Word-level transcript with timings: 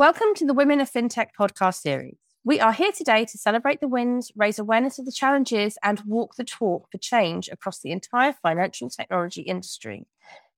Welcome 0.00 0.32
to 0.36 0.46
the 0.46 0.54
Women 0.54 0.80
of 0.80 0.90
FinTech 0.90 1.26
podcast 1.38 1.82
series. 1.82 2.16
We 2.42 2.58
are 2.58 2.72
here 2.72 2.90
today 2.90 3.26
to 3.26 3.36
celebrate 3.36 3.82
the 3.82 3.86
wins, 3.86 4.32
raise 4.34 4.58
awareness 4.58 4.98
of 4.98 5.04
the 5.04 5.12
challenges, 5.12 5.76
and 5.82 6.00
walk 6.06 6.36
the 6.36 6.44
talk 6.44 6.90
for 6.90 6.96
change 6.96 7.50
across 7.52 7.80
the 7.80 7.90
entire 7.90 8.32
financial 8.32 8.88
technology 8.88 9.42
industry. 9.42 10.06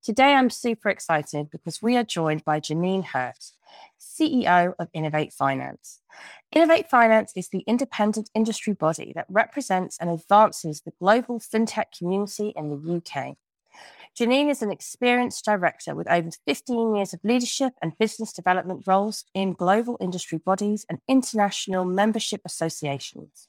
Today, 0.01 0.35
I'm 0.35 0.49
super 0.49 0.91
excited 0.91 1.51
because 1.51 1.83
we 1.83 1.97
are 1.97 2.05
joined 2.05 2.45
by 2.45 2.61
Janine 2.61 3.05
Hirt, 3.05 3.51
CEO 4.01 4.75
of 4.79 4.87
Innovate 4.93 5.33
Finance. 5.33 5.99
Innovate 6.53 6.89
Finance 6.89 7.33
is 7.35 7.49
the 7.49 7.65
independent 7.67 8.31
industry 8.37 8.75
body 8.75 9.13
that 9.17 9.27
represents 9.29 9.99
and 9.99 10.09
advances 10.09 10.83
the 10.83 10.93
global 11.01 11.41
fintech 11.41 11.87
community 11.99 12.53
in 12.55 12.69
the 12.69 12.95
UK. 12.97 13.39
Janine 14.19 14.51
is 14.51 14.61
an 14.61 14.71
experienced 14.71 15.45
director 15.45 15.95
with 15.95 16.11
over 16.11 16.29
15 16.47 16.97
years 16.97 17.15
of 17.15 17.21
leadership 17.25 17.73
and 17.81 17.97
business 17.99 18.33
development 18.33 18.87
roles 18.87 19.25
in 19.35 19.55
global 19.55 19.97
industry 20.01 20.39
bodies 20.39 20.85
and 20.91 20.99
international 21.09 21.87
membership 21.87 22.43
associations. 22.45 23.49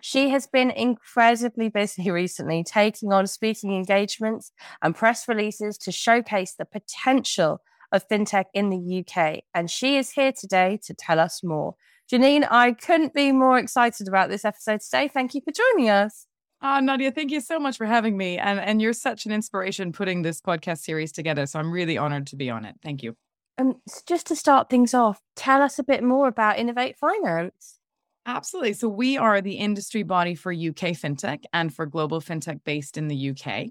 She 0.00 0.28
has 0.28 0.46
been 0.46 0.70
incredibly 0.70 1.70
busy 1.70 2.10
recently, 2.10 2.62
taking 2.62 3.12
on 3.12 3.26
speaking 3.26 3.74
engagements 3.74 4.52
and 4.82 4.94
press 4.94 5.26
releases 5.26 5.78
to 5.78 5.92
showcase 5.92 6.54
the 6.54 6.66
potential 6.66 7.62
of 7.90 8.06
fintech 8.08 8.46
in 8.52 8.70
the 8.70 9.04
UK. 9.04 9.40
And 9.54 9.70
she 9.70 9.96
is 9.96 10.10
here 10.10 10.32
today 10.32 10.78
to 10.84 10.94
tell 10.94 11.18
us 11.18 11.42
more. 11.42 11.74
Janine, 12.10 12.46
I 12.50 12.72
couldn't 12.72 13.14
be 13.14 13.32
more 13.32 13.58
excited 13.58 14.08
about 14.08 14.28
this 14.28 14.44
episode 14.44 14.80
today. 14.80 15.08
Thank 15.08 15.34
you 15.34 15.40
for 15.40 15.52
joining 15.52 15.88
us. 15.88 16.26
Oh, 16.64 16.78
Nadia, 16.78 17.10
thank 17.10 17.32
you 17.32 17.40
so 17.40 17.58
much 17.58 17.76
for 17.76 17.86
having 17.86 18.16
me. 18.16 18.38
And, 18.38 18.60
and 18.60 18.80
you're 18.80 18.92
such 18.92 19.26
an 19.26 19.32
inspiration 19.32 19.92
putting 19.92 20.22
this 20.22 20.40
podcast 20.40 20.78
series 20.78 21.10
together. 21.10 21.44
So 21.46 21.58
I'm 21.58 21.72
really 21.72 21.98
honored 21.98 22.28
to 22.28 22.36
be 22.36 22.50
on 22.50 22.64
it. 22.64 22.76
Thank 22.82 23.02
you. 23.02 23.16
Um, 23.58 23.80
just 24.06 24.28
to 24.28 24.36
start 24.36 24.70
things 24.70 24.94
off, 24.94 25.20
tell 25.34 25.60
us 25.60 25.78
a 25.78 25.84
bit 25.84 26.04
more 26.04 26.28
about 26.28 26.58
Innovate 26.58 26.96
Finance. 26.96 27.80
Absolutely. 28.24 28.72
So, 28.74 28.88
we 28.88 29.18
are 29.18 29.40
the 29.40 29.54
industry 29.54 30.04
body 30.04 30.36
for 30.36 30.52
UK 30.52 30.94
fintech 30.94 31.42
and 31.52 31.74
for 31.74 31.86
global 31.86 32.20
fintech 32.20 32.62
based 32.62 32.96
in 32.96 33.08
the 33.08 33.30
UK. 33.30 33.70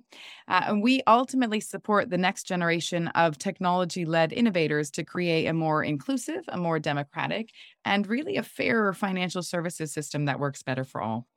Uh, 0.49 0.65
and 0.67 0.83
we 0.83 1.01
ultimately 1.07 1.61
support 1.61 2.09
the 2.09 2.17
next 2.17 2.43
generation 2.43 3.07
of 3.09 3.37
technology 3.37 4.03
led 4.03 4.33
innovators 4.33 4.91
to 4.91 5.05
create 5.05 5.47
a 5.47 5.53
more 5.53 5.85
inclusive, 5.85 6.43
a 6.49 6.57
more 6.57 6.79
democratic, 6.79 7.51
and 7.85 8.07
really 8.07 8.35
a 8.35 8.43
fairer 8.43 8.91
financial 8.91 9.41
services 9.41 9.93
system 9.93 10.25
that 10.25 10.39
works 10.39 10.63
better 10.63 10.83
for 10.83 11.01
all. 11.01 11.27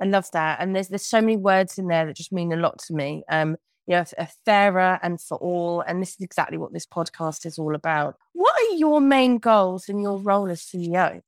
I 0.00 0.06
love 0.06 0.30
that. 0.32 0.60
And 0.60 0.74
there's 0.74 0.88
there's 0.88 1.06
so 1.06 1.20
many 1.20 1.36
words 1.36 1.78
in 1.78 1.88
there 1.88 2.06
that 2.06 2.16
just 2.16 2.32
mean 2.32 2.52
a 2.52 2.56
lot 2.56 2.78
to 2.86 2.94
me. 2.94 3.24
Um, 3.30 3.56
you 3.86 3.96
know, 3.96 4.04
a 4.18 4.28
fairer 4.44 4.98
and 5.02 5.18
for 5.20 5.38
all. 5.38 5.80
And 5.80 6.02
this 6.02 6.10
is 6.10 6.20
exactly 6.20 6.58
what 6.58 6.74
this 6.74 6.86
podcast 6.86 7.46
is 7.46 7.58
all 7.58 7.74
about. 7.74 8.16
What 8.34 8.54
are 8.60 8.74
your 8.74 9.00
main 9.00 9.38
goals 9.38 9.88
in 9.88 9.98
your 9.98 10.18
role 10.18 10.50
as 10.50 10.60
CEO? 10.60 11.22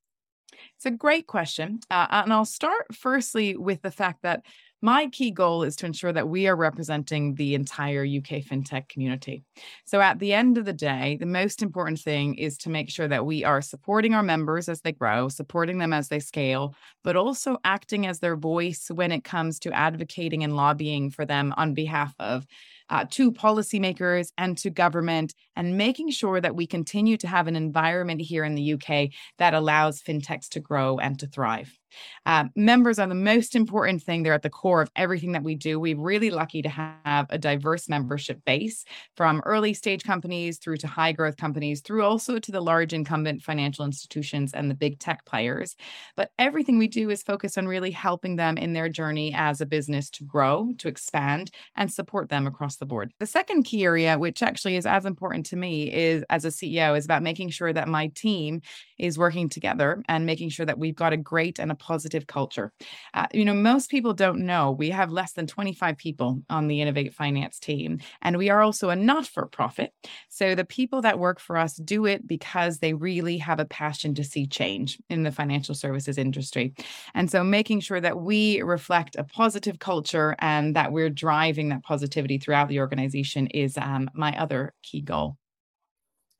It's 0.76 0.84
a 0.84 0.90
great 0.90 1.26
question. 1.26 1.80
Uh, 1.90 2.06
and 2.10 2.32
I'll 2.32 2.44
start 2.44 2.94
firstly 2.94 3.56
with 3.56 3.80
the 3.80 3.90
fact 3.90 4.22
that 4.22 4.44
my 4.82 5.08
key 5.08 5.30
goal 5.30 5.62
is 5.62 5.76
to 5.76 5.86
ensure 5.86 6.12
that 6.12 6.28
we 6.28 6.46
are 6.46 6.56
representing 6.56 7.34
the 7.34 7.54
entire 7.54 8.02
UK 8.02 8.42
fintech 8.42 8.88
community. 8.88 9.44
So, 9.84 10.00
at 10.00 10.18
the 10.18 10.32
end 10.32 10.56
of 10.58 10.64
the 10.64 10.72
day, 10.72 11.16
the 11.20 11.26
most 11.26 11.62
important 11.62 11.98
thing 12.00 12.34
is 12.36 12.56
to 12.58 12.70
make 12.70 12.90
sure 12.90 13.08
that 13.08 13.26
we 13.26 13.44
are 13.44 13.60
supporting 13.60 14.14
our 14.14 14.22
members 14.22 14.68
as 14.68 14.80
they 14.80 14.92
grow, 14.92 15.28
supporting 15.28 15.78
them 15.78 15.92
as 15.92 16.08
they 16.08 16.20
scale, 16.20 16.74
but 17.04 17.16
also 17.16 17.58
acting 17.64 18.06
as 18.06 18.20
their 18.20 18.36
voice 18.36 18.90
when 18.92 19.12
it 19.12 19.24
comes 19.24 19.58
to 19.60 19.72
advocating 19.72 20.44
and 20.44 20.56
lobbying 20.56 21.10
for 21.10 21.26
them 21.26 21.52
on 21.56 21.74
behalf 21.74 22.14
of 22.18 22.46
uh, 22.90 23.04
to 23.10 23.32
policymakers 23.32 24.32
and 24.36 24.58
to 24.58 24.70
government, 24.70 25.34
and 25.56 25.78
making 25.78 26.10
sure 26.10 26.40
that 26.40 26.54
we 26.54 26.66
continue 26.66 27.16
to 27.16 27.28
have 27.28 27.46
an 27.46 27.56
environment 27.56 28.20
here 28.20 28.44
in 28.44 28.54
the 28.54 28.74
UK 28.74 29.10
that 29.38 29.54
allows 29.54 30.02
fintechs 30.02 30.48
to 30.48 30.60
grow 30.60 30.98
and 30.98 31.18
to 31.18 31.26
thrive. 31.26 31.78
Uh, 32.26 32.44
members 32.54 32.98
are 32.98 33.06
the 33.06 33.14
most 33.14 33.54
important 33.56 34.02
thing. 34.02 34.22
They're 34.22 34.34
at 34.34 34.42
the 34.42 34.50
core 34.50 34.82
of 34.82 34.90
everything 34.96 35.32
that 35.32 35.42
we 35.42 35.54
do. 35.54 35.78
We're 35.80 35.98
really 35.98 36.30
lucky 36.30 36.62
to 36.62 36.68
have 36.68 37.26
a 37.30 37.38
diverse 37.38 37.88
membership 37.88 38.44
base 38.44 38.84
from 39.16 39.42
early 39.44 39.74
stage 39.74 40.04
companies 40.04 40.58
through 40.58 40.78
to 40.78 40.86
high 40.86 41.12
growth 41.12 41.36
companies, 41.36 41.80
through 41.80 42.04
also 42.04 42.38
to 42.38 42.52
the 42.52 42.60
large 42.60 42.92
incumbent 42.92 43.42
financial 43.42 43.84
institutions 43.84 44.52
and 44.52 44.70
the 44.70 44.74
big 44.74 44.98
tech 44.98 45.24
players. 45.24 45.76
But 46.16 46.30
everything 46.38 46.78
we 46.78 46.88
do 46.88 47.10
is 47.10 47.22
focused 47.22 47.58
on 47.58 47.66
really 47.66 47.90
helping 47.90 48.36
them 48.36 48.56
in 48.56 48.72
their 48.72 48.88
journey 48.88 49.32
as 49.34 49.60
a 49.60 49.66
business 49.66 50.10
to 50.10 50.24
grow, 50.24 50.72
to 50.78 50.88
expand, 50.88 51.50
and 51.76 51.92
support 51.92 52.28
them 52.28 52.46
across 52.46 52.76
the 52.80 52.86
board. 52.86 53.12
The 53.20 53.26
second 53.26 53.62
key 53.62 53.84
area, 53.84 54.18
which 54.18 54.42
actually 54.42 54.76
is 54.76 54.86
as 54.86 55.06
important 55.06 55.46
to 55.46 55.56
me, 55.56 55.92
is 55.92 56.24
as 56.28 56.44
a 56.44 56.48
CEO, 56.48 56.98
is 56.98 57.04
about 57.04 57.22
making 57.22 57.50
sure 57.50 57.72
that 57.72 57.86
my 57.86 58.08
team 58.08 58.62
is 58.98 59.18
working 59.18 59.48
together 59.48 60.02
and 60.08 60.26
making 60.26 60.48
sure 60.48 60.66
that 60.66 60.78
we've 60.78 60.96
got 60.96 61.12
a 61.12 61.16
great 61.16 61.58
and 61.58 61.70
a 61.70 61.74
positive 61.74 62.26
culture. 62.26 62.72
Uh, 63.14 63.26
you 63.32 63.44
know, 63.44 63.54
most 63.54 63.90
people 63.90 64.12
don't 64.12 64.40
know 64.40 64.72
we 64.72 64.90
have 64.90 65.10
less 65.10 65.32
than 65.32 65.46
25 65.46 65.96
people 65.96 66.42
on 66.50 66.66
the 66.66 66.80
Innovate 66.80 67.14
Finance 67.14 67.58
team, 67.58 67.98
and 68.22 68.36
we 68.36 68.50
are 68.50 68.62
also 68.62 68.90
a 68.90 68.96
not 68.96 69.26
for 69.26 69.46
profit. 69.46 69.92
So 70.28 70.54
the 70.54 70.64
people 70.64 71.02
that 71.02 71.18
work 71.18 71.38
for 71.38 71.56
us 71.56 71.76
do 71.76 72.06
it 72.06 72.26
because 72.26 72.78
they 72.78 72.94
really 72.94 73.38
have 73.38 73.60
a 73.60 73.64
passion 73.64 74.14
to 74.14 74.24
see 74.24 74.46
change 74.46 74.98
in 75.08 75.22
the 75.22 75.32
financial 75.32 75.74
services 75.74 76.18
industry. 76.18 76.74
And 77.14 77.30
so 77.30 77.44
making 77.44 77.80
sure 77.80 78.00
that 78.00 78.20
we 78.20 78.62
reflect 78.62 79.16
a 79.16 79.24
positive 79.24 79.78
culture 79.78 80.34
and 80.38 80.74
that 80.76 80.92
we're 80.92 81.10
driving 81.10 81.68
that 81.68 81.82
positivity 81.82 82.38
throughout 82.38 82.69
the 82.70 82.80
organization 82.80 83.46
is 83.48 83.76
um, 83.76 84.08
my 84.14 84.36
other 84.38 84.72
key 84.82 85.02
goal. 85.02 85.36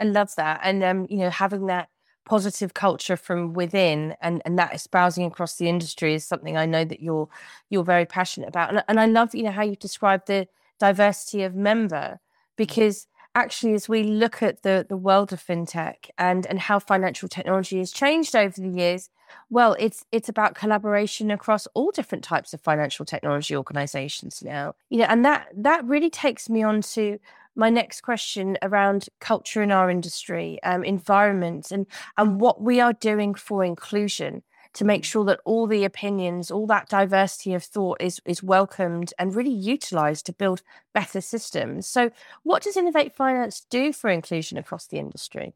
I 0.00 0.04
love 0.04 0.34
that. 0.36 0.60
And, 0.64 0.82
um, 0.82 1.06
you 1.10 1.18
know, 1.18 1.28
having 1.30 1.66
that 1.66 1.91
positive 2.24 2.74
culture 2.74 3.16
from 3.16 3.52
within 3.54 4.14
and, 4.20 4.40
and 4.44 4.58
that 4.58 4.74
espousing 4.74 5.24
across 5.24 5.56
the 5.56 5.69
industry 5.69 6.14
is 6.14 6.24
something 6.24 6.56
I 6.56 6.64
know 6.66 6.84
that 6.84 7.00
you're 7.00 7.28
you're 7.70 7.84
very 7.84 8.06
passionate 8.06 8.48
about. 8.48 8.70
And, 8.70 8.84
and 8.88 9.00
I 9.00 9.06
love 9.06 9.34
you 9.34 9.42
know 9.42 9.50
how 9.50 9.62
you 9.62 9.74
describe 9.76 10.26
the 10.26 10.46
diversity 10.78 11.42
of 11.42 11.54
member 11.54 12.20
because 12.56 13.06
actually 13.34 13.74
as 13.74 13.88
we 13.88 14.02
look 14.02 14.42
at 14.42 14.62
the 14.62 14.84
the 14.88 14.96
world 14.96 15.32
of 15.32 15.42
fintech 15.44 16.10
and 16.18 16.46
and 16.46 16.58
how 16.58 16.78
financial 16.78 17.28
technology 17.28 17.78
has 17.78 17.92
changed 17.92 18.34
over 18.34 18.60
the 18.60 18.68
years 18.68 19.08
well 19.50 19.76
it's 19.78 20.04
it's 20.10 20.28
about 20.28 20.54
collaboration 20.54 21.30
across 21.30 21.66
all 21.74 21.90
different 21.92 22.24
types 22.24 22.52
of 22.52 22.60
financial 22.60 23.04
technology 23.04 23.56
organizations 23.56 24.42
now. 24.44 24.74
You 24.88 24.98
know 24.98 25.04
and 25.04 25.24
that 25.24 25.48
that 25.56 25.84
really 25.84 26.10
takes 26.10 26.48
me 26.48 26.62
on 26.62 26.82
to 26.82 27.19
my 27.56 27.69
next 27.69 28.02
question 28.02 28.56
around 28.62 29.08
culture 29.19 29.62
in 29.62 29.72
our 29.72 29.90
industry, 29.90 30.62
um, 30.62 30.84
environment, 30.84 31.70
and 31.70 31.86
and 32.16 32.40
what 32.40 32.62
we 32.62 32.80
are 32.80 32.92
doing 32.92 33.34
for 33.34 33.64
inclusion 33.64 34.42
to 34.75 34.84
make 34.84 35.04
sure 35.04 35.25
that 35.25 35.41
all 35.44 35.66
the 35.66 35.84
opinions, 35.84 36.50
all 36.50 36.66
that 36.66 36.88
diversity 36.88 37.54
of 37.54 37.64
thought 37.64 38.00
is 38.00 38.20
is 38.25 38.42
welcomed 38.42 39.12
and 39.19 39.34
really 39.34 39.50
utilized 39.50 40.26
to 40.26 40.32
build 40.32 40.62
better 40.94 41.20
systems. 41.20 41.86
So, 41.86 42.10
what 42.42 42.62
does 42.62 42.76
Innovate 42.76 43.14
Finance 43.14 43.66
do 43.70 43.92
for 43.92 44.10
inclusion 44.10 44.58
across 44.58 44.86
the 44.86 44.98
industry? 44.98 45.54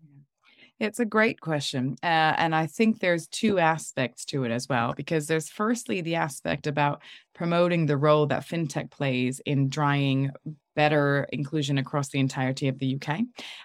It's 0.80 0.98
a 0.98 1.04
great 1.04 1.40
question. 1.40 1.96
Uh, 2.02 2.34
and 2.36 2.54
I 2.54 2.66
think 2.66 2.98
there's 2.98 3.28
two 3.28 3.58
aspects 3.58 4.24
to 4.26 4.44
it 4.44 4.50
as 4.50 4.68
well, 4.68 4.92
because 4.96 5.26
there's 5.26 5.48
firstly 5.48 6.00
the 6.00 6.16
aspect 6.16 6.66
about 6.66 7.00
promoting 7.32 7.86
the 7.86 7.96
role 7.96 8.26
that 8.26 8.46
fintech 8.46 8.90
plays 8.90 9.40
in 9.46 9.68
drying 9.68 10.32
better 10.74 11.26
inclusion 11.32 11.78
across 11.78 12.08
the 12.08 12.18
entirety 12.18 12.68
of 12.68 12.78
the 12.78 12.96
UK. 12.96 13.20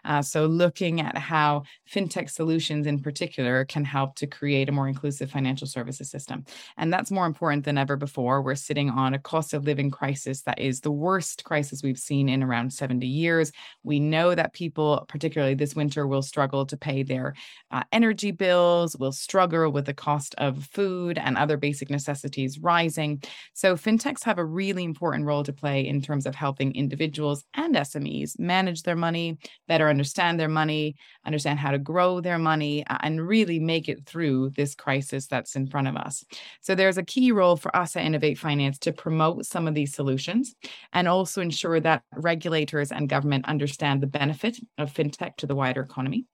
Uh, 0.06 0.22
so, 0.22 0.46
looking 0.46 1.02
at 1.02 1.18
how 1.18 1.64
fintech 1.92 2.30
solutions 2.30 2.88
in 2.88 3.00
particular 3.00 3.66
can 3.66 3.84
help 3.84 4.16
to 4.16 4.28
create 4.28 4.70
a 4.70 4.72
more 4.72 4.88
inclusive 4.88 5.32
financial 5.32 5.68
services 5.68 6.10
system. 6.10 6.46
And 6.78 6.94
that's 6.94 7.12
more 7.12 7.26
important 7.26 7.66
than 7.66 7.78
ever 7.78 7.96
before. 7.96 8.42
We're 8.42 8.56
sitting 8.56 8.90
on 8.90 9.14
a 9.14 9.20
cost 9.20 9.54
of 9.54 9.66
living 9.66 9.92
crisis 9.92 10.42
that 10.44 10.60
is 10.60 10.82
the 10.82 10.92
worst 10.92 11.44
crisis 11.44 11.84
we've 11.84 11.98
seen 11.98 12.30
in 12.30 12.44
around 12.44 12.72
70 12.72 13.06
years. 13.06 13.52
We 13.84 14.00
know 14.00 14.36
that 14.36 14.54
people, 14.54 15.06
particularly 15.08 15.56
this 15.56 15.76
winter, 15.76 16.08
will 16.08 16.22
struggle 16.22 16.66
to 16.68 16.78
pay 16.78 17.04
their 17.04 17.34
uh, 17.72 17.84
energy 17.92 18.32
bills, 18.32 18.96
will 18.98 19.12
struggle 19.12 19.72
with 19.72 19.86
the 19.86 19.94
cost 19.94 20.36
of 20.38 20.66
food 20.66 21.18
and 21.18 21.38
other 21.38 21.58
basic 21.58 21.90
necessities 21.90 22.60
rising. 22.60 23.24
So, 23.54 23.76
fintechs 23.76 24.24
have 24.24 24.38
a 24.38 24.46
really 24.46 24.84
important 24.84 25.26
role 25.26 25.44
to 25.44 25.54
play 25.54 25.88
in 25.88 26.02
terms 26.02 26.26
of 26.26 26.36
helping 26.36 26.76
individuals 26.76 26.99
individuals 27.00 27.46
and 27.54 27.76
SMEs 27.76 28.38
manage 28.38 28.84
their 28.84 28.96
money, 28.96 29.38
better 29.68 29.88
understand 29.88 30.40
their 30.40 30.50
money, 30.50 30.96
understand 31.26 31.58
how 31.58 31.72
to 31.72 31.80
grow 31.80 32.20
their 32.20 32.38
money, 32.38 32.84
and 33.02 33.26
really 33.26 33.60
make 33.60 33.88
it 33.88 34.06
through 34.06 34.50
this 34.52 34.76
crisis 34.76 35.28
that's 35.28 35.56
in 35.56 35.66
front 35.66 35.88
of 35.88 35.96
us. 35.96 36.26
So 36.62 36.76
there's 36.76 36.98
a 36.98 37.04
key 37.04 37.32
role 37.32 37.56
for 37.56 37.74
us 37.76 37.96
at 37.96 38.04
Innovate 38.04 38.38
Finance 38.38 38.80
to 38.80 38.92
promote 38.92 39.46
some 39.46 39.68
of 39.68 39.76
these 39.76 39.94
solutions 39.94 40.56
and 40.92 41.08
also 41.08 41.42
ensure 41.42 41.80
that 41.80 42.04
regulators 42.16 42.92
and 42.92 43.08
government 43.08 43.46
understand 43.46 44.02
the 44.02 44.08
benefit 44.08 44.58
of 44.78 44.94
fintech 44.94 45.38
to 45.38 45.48
the 45.48 45.56
wider 45.56 45.82
economy. 45.82 46.26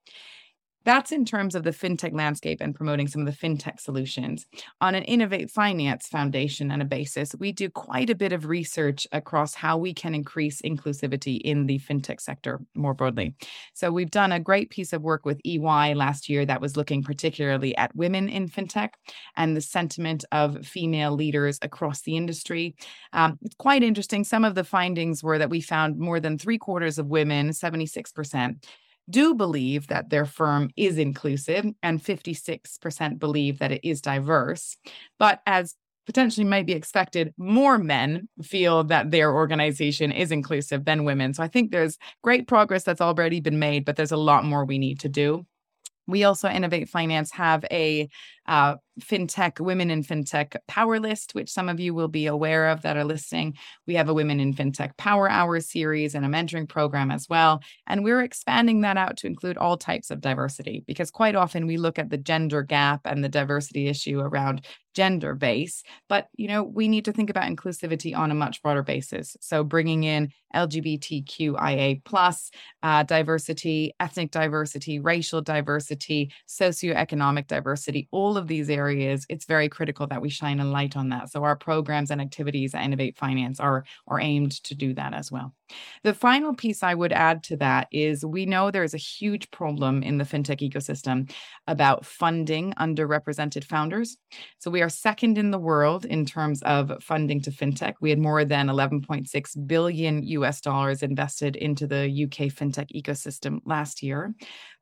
That's 0.86 1.12
in 1.12 1.26
terms 1.26 1.56
of 1.56 1.64
the 1.64 1.72
fintech 1.72 2.14
landscape 2.14 2.62
and 2.62 2.76
promoting 2.76 3.08
some 3.08 3.26
of 3.26 3.28
the 3.28 3.48
fintech 3.48 3.80
solutions. 3.80 4.46
On 4.82 4.94
an 4.94 5.04
Innovate 5.04 5.50
Finance 5.50 6.08
Foundation 6.08 6.70
and 6.70 6.82
a 6.82 6.86
basis, 6.86 7.36
we 7.40 7.52
do 7.52 7.72
quite 7.72 8.12
a 8.12 8.16
bit 8.16 8.32
of 8.32 8.46
research 8.46 9.08
across 9.12 9.56
how 9.56 9.78
we 9.78 9.96
can 9.96 10.14
increase 10.14 10.62
inclusivity 10.62 11.42
in 11.42 11.66
the 11.66 11.80
fintech 11.80 12.22
sector 12.22 12.62
more 12.76 12.94
broadly. 12.94 13.34
So 13.74 13.92
we've 13.92 14.12
done 14.12 14.32
a 14.32 14.40
great 14.40 14.70
piece 14.70 14.94
of 14.94 15.02
work 15.02 15.26
with 15.26 15.42
EY 15.44 15.96
last 15.96 16.30
year 16.30 16.46
that 16.46 16.62
was 16.62 16.78
looking 16.78 17.02
particularly 17.02 17.76
at 17.78 17.96
women 17.96 18.30
in 18.30 18.48
fintech 18.48 18.90
and 19.36 19.58
the 19.58 19.62
sentiment 19.62 20.24
of 20.32 20.66
female 20.66 21.14
leaders 21.14 21.58
across 21.64 22.02
the 22.02 22.16
industry. 22.16 22.76
Um, 23.12 23.40
it's 23.42 23.56
quite 23.56 23.82
interesting. 23.82 24.24
Some 24.24 24.46
of 24.46 24.54
the 24.54 24.64
findings 24.64 25.24
were 25.24 25.40
that 25.40 25.50
we 25.50 25.62
found 25.62 25.98
more 25.98 26.20
than 26.20 26.38
three 26.38 26.60
quarters 26.60 27.00
of 27.00 27.08
women, 27.08 27.50
76%, 27.50 28.64
do 29.10 29.36
believe 29.36 29.88
that 29.88 30.10
their 30.10 30.26
firm 30.26 30.70
is 30.76 30.98
inclusive, 30.98 31.66
and 31.84 32.04
56% 32.04 33.20
believe 33.20 33.60
that 33.60 33.72
it 33.72 33.82
is 33.84 34.02
diverse. 34.02 34.78
But 35.20 35.42
as 35.46 35.76
potentially 36.06 36.46
might 36.46 36.66
be 36.66 36.74
expected, 36.74 37.34
more 37.38 37.78
men 37.78 38.30
feel 38.44 38.84
that 38.86 39.12
their 39.12 39.34
organization 39.34 40.12
is 40.12 40.32
inclusive 40.32 40.86
than 40.86 41.04
women. 41.04 41.34
So 41.34 41.44
I 41.44 41.48
think 41.48 41.72
there's 41.72 41.98
great 42.24 42.48
progress 42.48 42.84
that's 42.84 43.02
already 43.02 43.40
been 43.40 43.60
made, 43.60 43.86
but 43.86 43.96
there's 43.96 44.12
a 44.12 44.18
lot 44.18 44.46
more 44.46 44.66
we 44.66 44.78
need 44.78 45.00
to 45.02 45.10
do. 45.10 45.46
We 46.08 46.24
also, 46.24 46.48
Innovate 46.48 46.90
Finance, 46.90 47.32
have 47.32 47.66
a 47.72 48.08
uh, 48.48 48.76
fintech 49.00 49.60
women 49.60 49.92
in 49.92 50.04
fintech 50.04 50.56
power 50.68 51.00
list 51.00 51.36
which 51.36 51.52
some 51.52 51.68
of 51.68 51.80
you 51.80 51.94
will 51.94 52.08
be 52.08 52.28
aware 52.28 52.70
of 52.70 52.82
that 52.82 52.98
are 52.98 53.04
listening. 53.04 53.56
We 53.88 53.96
have 53.96 54.10
a 54.10 54.14
women 54.14 54.40
in 54.40 54.54
fintech 54.54 54.96
power 54.98 55.30
hour 55.30 55.60
series 55.60 56.16
and 56.16 56.26
a 56.26 56.30
mentoring 56.30 56.70
program 56.70 57.12
as 57.12 57.28
well. 57.28 57.62
And 57.88 58.04
we're 58.04 58.22
expanding 58.22 58.82
that 58.82 58.98
out 58.98 59.18
to 59.18 59.28
include 59.28 59.58
all 59.58 59.78
types 59.78 60.12
of 60.12 60.22
diversity 60.22 60.84
because 60.88 61.12
quite 61.12 61.36
often 61.36 61.68
we 61.68 61.78
look 61.78 62.00
at 62.00 62.10
the 62.10 62.18
gender 62.18 62.64
gap 62.64 63.02
and 63.06 63.24
the 63.24 63.30
diversity 63.30 63.88
issue 63.88 64.20
around 64.20 64.66
gender 64.94 65.36
base. 65.36 65.84
But 66.08 66.30
you 66.36 66.48
know 66.48 66.64
we 66.64 66.88
need 66.88 67.06
to 67.06 67.12
think 67.12 67.30
about 67.30 67.52
inclusivity 67.52 68.16
on 68.16 68.32
a 68.32 68.36
much 68.36 68.62
broader 68.62 68.84
basis. 68.84 69.36
So 69.42 69.64
bringing 69.64 70.04
in 70.04 70.32
lgbtqia 70.56 72.04
plus 72.06 72.50
uh, 72.82 73.04
diversity 73.04 73.94
ethnic 74.00 74.32
diversity 74.32 75.00
racial 75.00 75.42
diversity 75.42 76.32
socioeconomic 76.48 77.48
diversity 77.48 78.08
of 78.38 78.48
these 78.48 78.70
areas, 78.70 79.26
it's 79.30 79.46
very 79.46 79.70
critical 79.70 80.08
that 80.08 80.22
we 80.22 80.30
shine 80.30 80.60
a 80.60 80.66
light 80.66 80.96
on 80.96 81.10
that. 81.10 81.32
So 81.32 81.44
our 81.44 81.56
programs 81.56 82.12
and 82.12 82.22
activities 82.22 82.74
at 82.74 82.84
Innovate 82.84 83.18
Finance 83.18 83.60
are, 83.60 83.86
are 84.08 84.20
aimed 84.20 84.64
to 84.64 84.76
do 84.76 84.94
that 84.94 85.14
as 85.14 85.32
well. 85.32 85.54
The 86.04 86.14
final 86.14 86.54
piece 86.54 86.84
I 86.84 86.94
would 86.94 87.12
add 87.12 87.44
to 87.46 87.58
that 87.58 87.88
is 87.92 88.24
we 88.24 88.46
know 88.46 88.70
there 88.70 88.84
is 88.84 88.94
a 88.94 88.98
huge 88.98 89.50
problem 89.52 90.04
in 90.04 90.18
the 90.18 90.24
fintech 90.24 90.62
ecosystem 90.62 91.32
about 91.68 92.06
funding 92.06 92.74
underrepresented 92.74 93.64
founders. 93.64 94.18
So 94.60 94.70
we 94.70 94.82
are 94.82 94.90
second 94.90 95.38
in 95.38 95.52
the 95.52 95.58
world 95.60 96.06
in 96.06 96.26
terms 96.26 96.62
of 96.64 96.92
funding 97.02 97.42
to 97.42 97.52
fintech. 97.52 97.96
We 98.00 98.12
had 98.12 98.20
more 98.20 98.46
than 98.46 98.68
11.6 98.68 99.68
billion 99.68 100.24
US 100.24 100.62
dollars 100.62 101.02
invested 101.02 101.56
into 101.56 101.88
the 101.88 102.26
UK 102.26 102.52
fintech 102.54 102.92
ecosystem 102.96 103.60
last 103.66 104.04
year, 104.04 104.34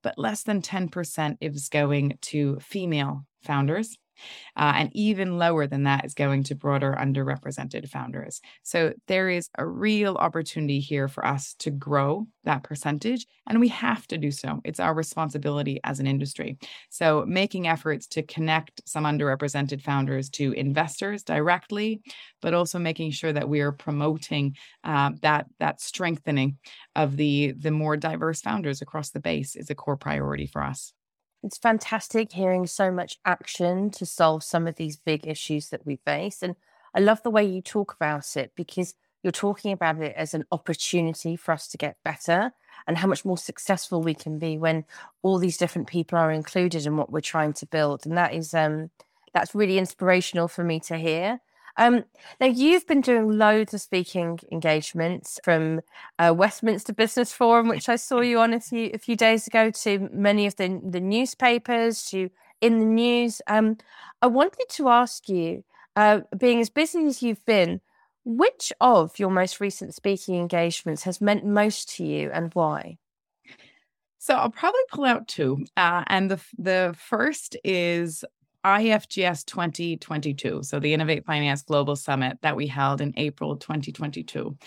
but 0.04 0.20
less 0.20 0.44
than 0.44 0.62
10% 0.62 1.38
is 1.42 1.70
going 1.70 2.18
to 2.22 2.60
female 2.60 3.26
founders. 3.42 3.98
Uh, 4.56 4.74
and 4.76 4.90
even 4.94 5.38
lower 5.38 5.68
than 5.68 5.84
that 5.84 6.06
is 6.06 6.14
going 6.14 6.44
to 6.44 6.56
broader 6.56 6.96
underrepresented 7.00 7.90
founders. 7.90 8.42
So 8.64 8.94
there 9.08 9.30
is 9.30 9.50
a 9.58 9.66
real 9.66 10.16
opportunity 10.16 10.80
here 10.80 11.08
for 11.08 11.26
us 11.26 11.56
to 11.60 11.72
grow 11.72 12.28
that 12.44 12.64
percentage, 12.64 13.26
and 13.48 13.60
we 13.60 13.70
have 13.70 14.06
to 14.08 14.18
do 14.18 14.32
so. 14.32 14.60
It's 14.64 14.80
our 14.80 14.94
responsibility 14.94 15.80
as 15.84 16.00
an 16.00 16.08
industry. 16.08 16.58
So 16.90 17.26
making 17.28 17.68
efforts 17.68 18.08
to 18.08 18.24
connect 18.24 18.82
some 18.86 19.06
underrepresented 19.06 19.82
founders 19.82 20.30
to 20.32 20.52
investors 20.54 21.24
directly, 21.24 22.02
but 22.42 22.54
also 22.54 22.80
making 22.80 23.12
sure 23.12 23.34
that 23.34 23.48
we 23.50 23.62
are 23.62 23.72
promoting 23.72 24.56
uh, 24.84 25.12
that 25.22 25.48
that 25.60 25.82
strengthening 25.82 26.58
of 26.96 27.18
the 27.18 27.54
the 27.58 27.72
more 27.72 27.98
diverse 27.98 28.42
founders 28.42 28.82
across 28.82 29.12
the 29.12 29.20
base 29.20 29.56
is 29.56 29.70
a 29.70 29.76
core 29.76 29.98
priority 29.98 30.48
for 30.48 30.62
us. 30.62 30.94
It's 31.44 31.58
fantastic 31.58 32.32
hearing 32.32 32.66
so 32.68 32.90
much 32.90 33.20
action 33.26 33.90
to 33.92 34.06
solve 34.06 34.44
some 34.44 34.66
of 34.66 34.76
these 34.76 34.96
big 34.96 35.28
issues 35.28 35.70
that 35.70 35.86
we 35.86 35.98
face. 35.98 36.42
And 36.42 36.56
I 36.96 37.00
love 37.02 37.22
the 37.22 37.30
way 37.30 37.44
you 37.44 37.62
talk 37.62 37.94
about 37.94 38.38
it 38.38 38.54
because 38.56 38.96
you're 39.24 39.32
talking 39.32 39.72
about 39.74 40.02
it 40.02 40.16
as 40.16 40.34
an 40.34 40.46
opportunity 40.52 41.36
for 41.36 41.52
us 41.52 41.68
to 41.70 41.78
get 41.78 41.98
better 42.04 42.54
and 42.88 42.98
how 42.98 43.08
much 43.08 43.26
more 43.26 43.38
successful 43.38 44.02
we 44.02 44.14
can 44.14 44.40
be 44.40 44.58
when 44.58 44.86
all 45.22 45.38
these 45.38 45.58
different 45.58 45.88
people 45.88 46.18
are 46.18 46.32
included 46.32 46.86
in 46.86 46.98
what 46.98 47.12
we're 47.12 47.22
trying 47.22 47.54
to 47.54 47.66
build. 47.66 48.06
And 48.06 48.18
that 48.18 48.34
is 48.34 48.54
um 48.54 48.90
that's 49.34 49.56
really 49.56 49.78
inspirational 49.78 50.48
for 50.48 50.64
me 50.64 50.80
to 50.82 50.98
hear. 50.98 51.40
Um, 51.78 52.06
now, 52.40 52.48
you've 52.48 52.86
been 52.86 53.02
doing 53.02 53.38
loads 53.38 53.74
of 53.74 53.82
speaking 53.82 54.40
engagements 54.52 55.40
from 55.44 55.82
uh, 56.20 56.34
Westminster 56.36 56.94
Business 56.94 57.34
Forum, 57.34 57.68
which 57.68 57.90
I 57.90 57.96
saw 57.96 58.22
you 58.22 58.40
on 58.40 58.54
a 58.54 58.60
few, 58.60 58.92
a 58.94 58.98
few 58.98 59.16
days 59.16 59.48
ago, 59.48 59.72
to 59.72 60.10
many 60.12 60.46
of 60.46 60.56
the, 60.56 60.80
the 60.84 61.00
newspapers, 61.00 62.06
to 62.12 62.30
in 62.62 62.80
the 62.80 62.86
news. 62.86 63.42
Um, 63.48 63.78
I 64.22 64.28
wanted 64.28 64.68
to 64.70 64.90
ask 64.90 65.28
you, 65.28 65.64
uh, 65.96 66.22
being 66.38 66.62
as 66.62 66.70
busy 66.70 67.06
as 67.06 67.22
you've 67.22 67.46
been, 67.46 67.82
which 68.24 68.72
of 68.80 69.20
your 69.20 69.30
most 69.30 69.60
recent 69.60 69.94
speaking 69.94 70.36
engagements 70.36 71.04
has 71.04 71.20
meant 71.20 71.46
most 71.46 71.96
to 71.98 72.06
you 72.06 72.32
and 72.32 72.54
why? 72.54 72.98
So 74.18 74.36
I'll 74.36 74.50
probably 74.50 74.80
pull 74.90 75.04
out 75.04 75.28
two, 75.28 75.66
uh, 75.76 76.06
and 76.08 76.32
the 76.32 76.40
the 76.58 76.96
first 76.98 77.58
is 77.66 78.24
IFGS 78.66 79.46
2022, 79.46 80.64
so 80.64 80.80
the 80.80 80.94
Innovate 80.94 81.26
Finance 81.26 81.62
Global 81.64 81.96
Summit 81.96 82.38
that 82.42 82.56
we 82.56 82.68
held 82.68 83.02
in 83.02 83.14
April 83.18 83.58
2022. 83.58 84.58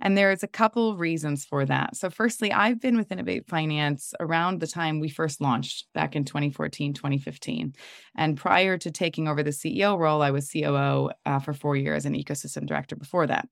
And 0.00 0.16
there's 0.16 0.42
a 0.42 0.48
couple 0.48 0.96
reasons 0.96 1.44
for 1.44 1.64
that. 1.64 1.96
So, 1.96 2.10
firstly, 2.10 2.52
I've 2.52 2.80
been 2.80 2.96
with 2.98 3.10
Innovate 3.10 3.48
Finance 3.48 4.12
around 4.20 4.60
the 4.60 4.66
time 4.66 5.00
we 5.00 5.08
first 5.08 5.40
launched 5.40 5.86
back 5.94 6.14
in 6.14 6.24
2014, 6.24 6.92
2015. 6.92 7.72
And 8.14 8.36
prior 8.36 8.76
to 8.78 8.90
taking 8.90 9.26
over 9.26 9.42
the 9.42 9.50
CEO 9.50 9.98
role, 9.98 10.20
I 10.20 10.32
was 10.32 10.50
COO 10.50 11.10
uh, 11.24 11.38
for 11.38 11.54
four 11.54 11.76
years 11.76 12.04
and 12.04 12.14
ecosystem 12.14 12.66
director 12.66 12.94
before 12.94 13.26
that. 13.28 13.48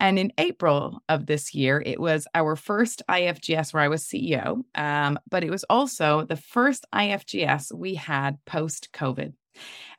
And 0.00 0.18
in 0.18 0.32
April 0.38 1.02
of 1.08 1.26
this 1.26 1.54
year, 1.54 1.82
it 1.84 2.00
was 2.00 2.26
our 2.34 2.54
first 2.56 3.02
IFGS 3.08 3.74
where 3.74 3.82
I 3.82 3.88
was 3.88 4.04
CEO, 4.04 4.62
um, 4.74 5.18
but 5.28 5.42
it 5.42 5.50
was 5.50 5.64
also 5.64 6.24
the 6.24 6.36
first 6.36 6.86
IFGS 6.94 7.74
we 7.74 7.94
had 7.94 8.38
post 8.44 8.90
COVID. 8.92 9.32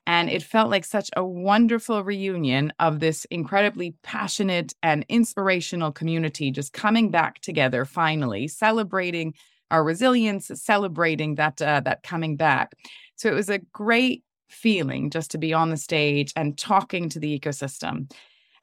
And 0.07 0.29
it 0.29 0.41
felt 0.41 0.71
like 0.71 0.85
such 0.85 1.09
a 1.15 1.23
wonderful 1.23 2.03
reunion 2.03 2.73
of 2.79 2.99
this 2.99 3.25
incredibly 3.25 3.95
passionate 4.01 4.73
and 4.81 5.05
inspirational 5.09 5.91
community 5.91 6.49
just 6.49 6.73
coming 6.73 7.11
back 7.11 7.41
together 7.41 7.85
finally, 7.85 8.47
celebrating 8.47 9.33
our 9.69 9.83
resilience, 9.83 10.49
celebrating 10.55 11.35
that 11.35 11.61
uh, 11.61 11.81
that 11.81 12.03
coming 12.03 12.37
back. 12.37 12.73
So 13.17 13.29
it 13.29 13.35
was 13.35 13.49
a 13.49 13.59
great 13.71 14.23
feeling 14.49 15.11
just 15.11 15.31
to 15.31 15.37
be 15.37 15.53
on 15.53 15.69
the 15.69 15.77
stage 15.77 16.33
and 16.35 16.57
talking 16.57 17.09
to 17.09 17.19
the 17.19 17.39
ecosystem. 17.39 18.11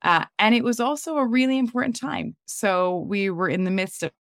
Uh, 0.06 0.24
and 0.38 0.54
it 0.54 0.62
was 0.64 0.78
also 0.78 1.16
a 1.16 1.26
really 1.26 1.58
important 1.58 1.96
time. 1.96 2.36
So 2.46 3.04
we 3.08 3.28
were 3.28 3.48
in 3.48 3.64
the 3.64 3.72
midst 3.72 4.04
of 4.04 4.12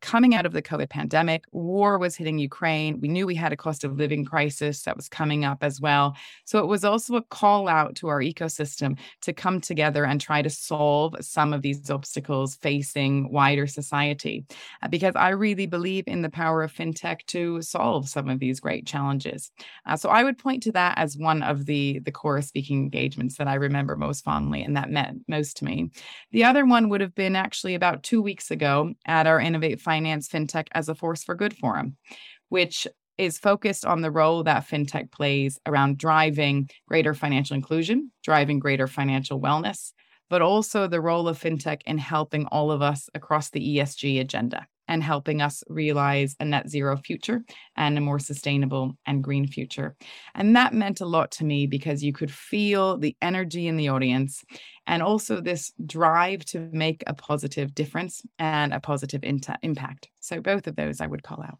coming 0.00 0.34
out 0.34 0.46
of 0.46 0.52
the 0.52 0.62
COVID 0.62 0.88
pandemic, 0.90 1.44
war 1.52 1.98
was 1.98 2.16
hitting 2.16 2.38
Ukraine. 2.38 3.00
We 3.00 3.08
knew 3.08 3.26
we 3.26 3.34
had 3.34 3.52
a 3.52 3.56
cost 3.56 3.84
of 3.84 3.96
living 3.96 4.24
crisis 4.24 4.82
that 4.82 4.96
was 4.96 5.08
coming 5.08 5.44
up 5.44 5.62
as 5.62 5.80
well. 5.80 6.16
So 6.44 6.58
it 6.60 6.66
was 6.66 6.84
also 6.84 7.16
a 7.16 7.22
call 7.22 7.68
out 7.68 7.94
to 7.96 8.08
our 8.08 8.20
ecosystem 8.20 8.98
to 9.22 9.32
come 9.32 9.60
together 9.60 10.04
and 10.04 10.20
try 10.20 10.42
to 10.42 10.50
solve 10.50 11.14
some 11.20 11.52
of 11.52 11.62
these 11.62 11.90
obstacles 11.90 12.56
facing 12.56 13.32
wider 13.32 13.66
society. 13.66 14.44
Uh, 14.82 14.88
because 14.88 15.14
I 15.16 15.30
really 15.30 15.66
believe 15.66 16.04
in 16.06 16.22
the 16.22 16.30
power 16.30 16.62
of 16.62 16.72
fintech 16.72 17.26
to 17.26 17.60
solve 17.62 18.08
some 18.08 18.28
of 18.28 18.38
these 18.38 18.60
great 18.60 18.86
challenges. 18.86 19.50
Uh, 19.86 19.96
so 19.96 20.08
I 20.08 20.24
would 20.24 20.38
point 20.38 20.62
to 20.64 20.72
that 20.72 20.98
as 20.98 21.16
one 21.16 21.42
of 21.42 21.66
the, 21.66 21.98
the 22.00 22.12
core 22.12 22.42
speaking 22.42 22.82
engagements 22.82 23.36
that 23.36 23.48
I 23.48 23.54
remember 23.54 23.96
most 23.96 24.24
fondly 24.24 24.62
and 24.62 24.76
that 24.76 24.90
meant 24.90 25.22
most 25.28 25.58
to 25.58 25.64
me. 25.64 25.90
The 26.30 26.44
other 26.44 26.64
one 26.64 26.88
would 26.88 27.00
have 27.00 27.14
been 27.14 27.36
actually 27.36 27.74
about 27.74 28.02
two 28.02 28.22
weeks 28.22 28.50
ago 28.50 28.94
at 29.06 29.26
our 29.26 29.40
Innovate 29.40 29.80
Finance 29.82 30.28
FinTech 30.28 30.68
as 30.72 30.88
a 30.88 30.94
Force 30.94 31.24
for 31.24 31.34
Good 31.34 31.56
Forum, 31.56 31.96
which 32.48 32.86
is 33.18 33.38
focused 33.38 33.84
on 33.84 34.00
the 34.00 34.10
role 34.10 34.42
that 34.42 34.66
fintech 34.66 35.10
plays 35.12 35.58
around 35.66 35.98
driving 35.98 36.68
greater 36.88 37.14
financial 37.14 37.54
inclusion, 37.54 38.10
driving 38.24 38.58
greater 38.58 38.86
financial 38.86 39.40
wellness, 39.40 39.92
but 40.30 40.42
also 40.42 40.86
the 40.86 41.00
role 41.00 41.28
of 41.28 41.38
fintech 41.38 41.82
in 41.84 41.98
helping 41.98 42.46
all 42.46 42.70
of 42.70 42.80
us 42.80 43.10
across 43.14 43.50
the 43.50 43.76
ESG 43.76 44.20
agenda 44.20 44.66
and 44.92 45.02
helping 45.02 45.40
us 45.40 45.64
realize 45.68 46.36
a 46.38 46.44
net 46.44 46.68
zero 46.68 46.98
future 46.98 47.42
and 47.78 47.96
a 47.96 48.00
more 48.00 48.18
sustainable 48.18 48.94
and 49.06 49.24
green 49.24 49.46
future. 49.46 49.96
And 50.34 50.54
that 50.54 50.74
meant 50.74 51.00
a 51.00 51.06
lot 51.06 51.30
to 51.32 51.46
me 51.46 51.66
because 51.66 52.04
you 52.04 52.12
could 52.12 52.30
feel 52.30 52.98
the 52.98 53.16
energy 53.22 53.68
in 53.68 53.78
the 53.78 53.88
audience 53.88 54.44
and 54.86 55.02
also 55.02 55.40
this 55.40 55.72
drive 55.86 56.44
to 56.44 56.68
make 56.72 57.02
a 57.06 57.14
positive 57.14 57.74
difference 57.74 58.20
and 58.38 58.74
a 58.74 58.80
positive 58.80 59.24
impact. 59.24 60.10
So, 60.20 60.42
both 60.42 60.66
of 60.66 60.76
those 60.76 61.00
I 61.00 61.06
would 61.06 61.22
call 61.22 61.42
out. 61.42 61.58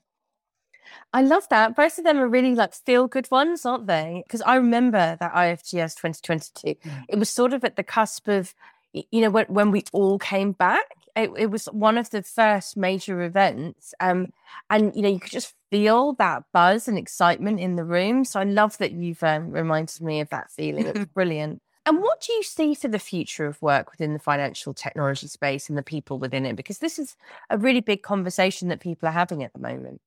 I 1.14 1.22
love 1.22 1.48
that. 1.48 1.74
Both 1.74 1.96
of 1.96 2.04
them 2.04 2.18
are 2.18 2.28
really 2.28 2.54
like 2.54 2.74
feel 2.74 3.08
good 3.08 3.30
ones, 3.30 3.64
aren't 3.64 3.86
they? 3.86 4.24
Because 4.26 4.42
I 4.42 4.56
remember 4.56 5.16
that 5.18 5.32
IFGS 5.32 5.96
2022. 5.96 6.74
Mm. 6.74 7.04
It 7.08 7.18
was 7.18 7.30
sort 7.30 7.54
of 7.54 7.64
at 7.64 7.76
the 7.76 7.82
cusp 7.82 8.28
of, 8.28 8.54
you 8.92 9.22
know, 9.22 9.30
when, 9.30 9.46
when 9.46 9.70
we 9.70 9.84
all 9.94 10.18
came 10.18 10.52
back. 10.52 10.84
It, 11.14 11.30
it 11.36 11.50
was 11.50 11.66
one 11.66 11.98
of 11.98 12.10
the 12.10 12.22
first 12.22 12.76
major 12.76 13.22
events. 13.22 13.94
Um, 14.00 14.28
and, 14.70 14.94
you 14.96 15.02
know, 15.02 15.10
you 15.10 15.20
could 15.20 15.30
just 15.30 15.54
feel 15.70 16.14
that 16.14 16.44
buzz 16.52 16.88
and 16.88 16.96
excitement 16.96 17.60
in 17.60 17.76
the 17.76 17.84
room. 17.84 18.24
So 18.24 18.40
I 18.40 18.44
love 18.44 18.78
that 18.78 18.92
you've 18.92 19.22
um, 19.22 19.50
reminded 19.50 20.00
me 20.00 20.20
of 20.20 20.30
that 20.30 20.50
feeling. 20.50 20.86
It 20.86 20.96
was 20.96 21.06
brilliant. 21.14 21.60
And 21.84 22.00
what 22.00 22.20
do 22.20 22.32
you 22.32 22.42
see 22.42 22.74
for 22.74 22.88
the 22.88 22.98
future 22.98 23.44
of 23.44 23.60
work 23.60 23.90
within 23.90 24.12
the 24.12 24.20
financial 24.20 24.72
technology 24.72 25.26
space 25.26 25.68
and 25.68 25.76
the 25.76 25.82
people 25.82 26.18
within 26.18 26.46
it? 26.46 26.54
Because 26.54 26.78
this 26.78 26.98
is 26.98 27.16
a 27.50 27.58
really 27.58 27.80
big 27.80 28.02
conversation 28.02 28.68
that 28.68 28.80
people 28.80 29.08
are 29.08 29.12
having 29.12 29.42
at 29.42 29.52
the 29.52 29.58
moment. 29.58 30.00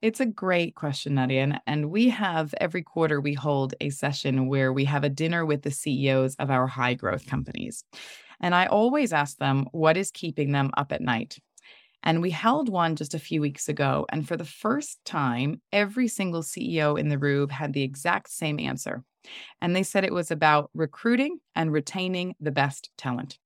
It's 0.00 0.20
a 0.20 0.26
great 0.26 0.74
question, 0.74 1.14
Nadia. 1.14 1.42
And, 1.42 1.60
and 1.66 1.90
we 1.90 2.08
have 2.08 2.54
every 2.60 2.82
quarter, 2.82 3.20
we 3.20 3.34
hold 3.34 3.74
a 3.80 3.90
session 3.90 4.48
where 4.48 4.72
we 4.72 4.84
have 4.86 5.04
a 5.04 5.08
dinner 5.08 5.46
with 5.46 5.62
the 5.62 5.70
CEOs 5.70 6.34
of 6.36 6.50
our 6.50 6.66
high 6.66 6.94
growth 6.94 7.26
companies. 7.26 7.84
And 8.42 8.54
I 8.54 8.66
always 8.66 9.12
ask 9.12 9.38
them, 9.38 9.66
what 9.72 9.96
is 9.96 10.10
keeping 10.10 10.52
them 10.52 10.70
up 10.76 10.92
at 10.92 11.00
night? 11.00 11.38
And 12.02 12.20
we 12.20 12.30
held 12.30 12.68
one 12.68 12.96
just 12.96 13.14
a 13.14 13.18
few 13.18 13.40
weeks 13.40 13.68
ago. 13.68 14.06
And 14.10 14.26
for 14.26 14.36
the 14.36 14.44
first 14.44 14.98
time, 15.04 15.62
every 15.72 16.08
single 16.08 16.42
CEO 16.42 16.98
in 16.98 17.08
the 17.08 17.18
room 17.18 17.48
had 17.48 17.72
the 17.72 17.82
exact 17.82 18.30
same 18.30 18.58
answer. 18.58 19.04
And 19.60 19.74
they 19.74 19.84
said 19.84 20.04
it 20.04 20.12
was 20.12 20.32
about 20.32 20.70
recruiting 20.74 21.38
and 21.54 21.72
retaining 21.72 22.34
the 22.40 22.50
best 22.50 22.90
talent. 22.98 23.38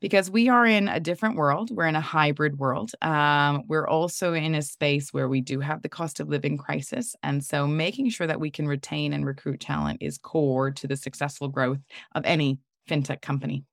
Because 0.00 0.30
we 0.30 0.48
are 0.48 0.64
in 0.64 0.86
a 0.86 1.00
different 1.00 1.34
world, 1.34 1.70
we're 1.72 1.88
in 1.88 1.96
a 1.96 2.00
hybrid 2.00 2.58
world. 2.58 2.92
Um, 3.02 3.64
we're 3.66 3.88
also 3.88 4.32
in 4.32 4.54
a 4.54 4.62
space 4.62 5.12
where 5.12 5.28
we 5.28 5.40
do 5.40 5.58
have 5.58 5.82
the 5.82 5.88
cost 5.88 6.20
of 6.20 6.28
living 6.28 6.56
crisis. 6.56 7.16
And 7.24 7.42
so 7.42 7.66
making 7.66 8.10
sure 8.10 8.28
that 8.28 8.38
we 8.38 8.50
can 8.50 8.68
retain 8.68 9.12
and 9.12 9.26
recruit 9.26 9.58
talent 9.58 9.98
is 10.00 10.16
core 10.16 10.70
to 10.70 10.86
the 10.86 10.96
successful 10.96 11.48
growth 11.48 11.80
of 12.14 12.24
any 12.24 12.58
fintech 12.88 13.20
company. 13.22 13.64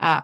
Uh, 0.00 0.22